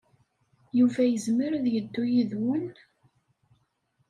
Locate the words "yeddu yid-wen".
1.73-2.65